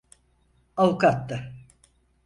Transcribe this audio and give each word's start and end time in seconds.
Avukattı. 0.77 1.53